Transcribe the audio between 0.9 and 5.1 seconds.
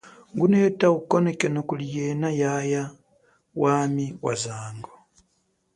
ukonekeno kuli yena yaya wami wazango.